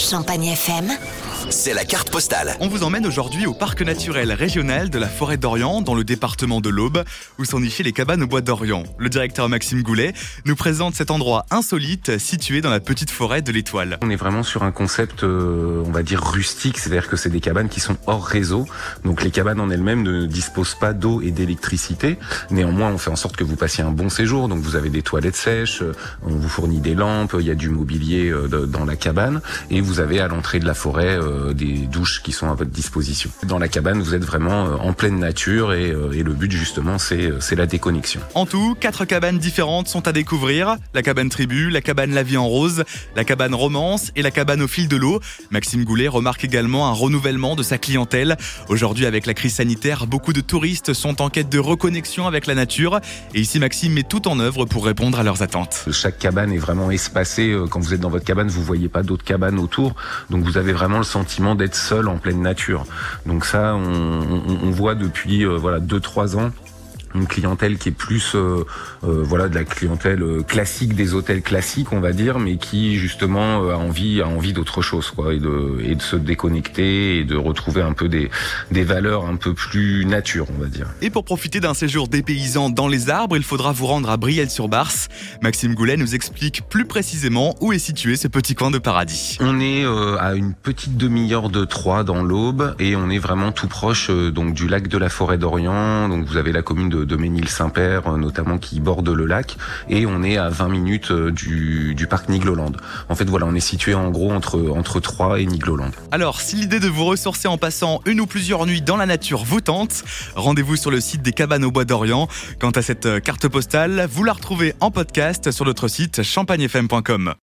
[0.00, 0.90] Champagne FM,
[1.48, 2.54] C'est la carte postale.
[2.60, 6.60] On vous emmène aujourd'hui au parc naturel régional de la forêt d'Orient, dans le département
[6.60, 7.02] de l'Aube,
[7.38, 8.84] où sont nichées les cabanes au bois d'Orient.
[8.98, 10.12] Le directeur Maxime Goulet
[10.44, 13.98] nous présente cet endroit insolite situé dans la petite forêt de l'Étoile.
[14.02, 17.40] On est vraiment sur un concept, euh, on va dire rustique, c'est-à-dire que c'est des
[17.40, 18.66] cabanes qui sont hors réseau.
[19.04, 22.18] Donc les cabanes en elles-mêmes ne disposent pas d'eau et d'électricité.
[22.50, 24.48] Néanmoins, on fait en sorte que vous passiez un bon séjour.
[24.48, 27.54] Donc vous avez des toilettes sèches, euh, on vous fournit des lampes, il y a
[27.54, 31.54] du mobilier euh, dans la cabane, et vous avez à l'entrée de la forêt euh,
[31.54, 33.30] des douches qui sont à votre disposition.
[33.44, 36.50] Dans la cabane, vous êtes vraiment euh, en pleine nature, et, euh, et le but
[36.50, 38.20] justement, c'est la déconnexion.
[38.34, 40.76] En tout, quatre cabanes différentes sont à découvrir.
[40.94, 42.84] La cabane tribu, la cabane la vie en rose,
[43.16, 45.20] la cabane romance et la cabane au fil de l'eau.
[45.50, 48.36] Maxime Goulet remarque également un renouvellement de sa clientèle.
[48.68, 52.54] Aujourd'hui, avec la crise sanitaire, beaucoup de touristes sont en quête de reconnexion avec la
[52.54, 53.00] nature.
[53.34, 55.84] Et ici, Maxime met tout en œuvre pour répondre à leurs attentes.
[55.92, 57.56] Chaque cabane est vraiment espacée.
[57.70, 59.94] Quand vous êtes dans votre cabane, vous voyez pas d'autres cabanes autour.
[60.30, 61.04] Donc vous avez vraiment le
[61.54, 62.84] d'être seul en pleine nature.
[63.26, 66.50] Donc ça, on, on- on voit depuis euh, voilà deux trois ans
[67.14, 68.64] une clientèle qui est plus euh,
[69.04, 72.96] euh, voilà de la clientèle euh, classique des hôtels classiques on va dire mais qui
[72.96, 77.18] justement euh, a envie a envie d'autre chose quoi et de et de se déconnecter
[77.18, 78.30] et de retrouver un peu des
[78.70, 82.70] des valeurs un peu plus nature on va dire Et pour profiter d'un séjour dépaysant
[82.70, 85.08] dans les arbres, il faudra vous rendre à Brielle-sur-Barse.
[85.42, 89.38] Maxime Goulet nous explique plus précisément où est situé ce petit coin de paradis.
[89.40, 93.52] On est euh, à une petite demi-heure de Troyes dans l'Aube et on est vraiment
[93.52, 96.08] tout proche euh, donc du lac de la Forêt d'Orient.
[96.08, 99.56] Donc vous avez la commune de, de Ménil-Saint-Père euh, notamment qui borde le lac
[99.88, 102.72] et on est à 20 minutes euh, du, parc Nigloland.
[103.08, 105.90] En fait voilà, on est situé en gros entre entre Troyes et Nigloland.
[106.10, 109.44] Alors, si l'idée de vous ressourcer en passant une ou plusieurs nuits dans la nature
[109.44, 110.02] vous tente,
[110.34, 112.28] rendez-vous sur le site des cabanes au bois d'Orient.
[112.58, 117.34] Quant à cette euh, carte postale, vous la retrouvez en podcast sur notre site champagnefm.com.